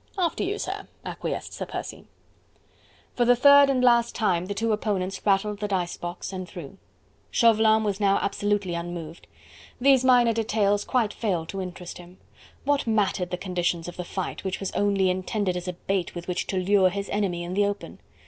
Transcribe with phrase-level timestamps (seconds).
[0.17, 2.05] "After you, sir," acquiesced Sir Percy.
[3.13, 6.79] For the third and last time the two opponents rattled the dice box and threw.
[7.29, 9.27] Chauvelin was now absolutely unmoved.
[9.79, 12.17] These minor details quite failed to interest him.
[12.63, 16.27] What mattered the conditions of the fight which was only intended as a bait with
[16.27, 17.99] which to lure his enemy in the open?